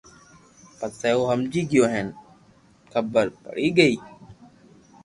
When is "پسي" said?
0.77-1.09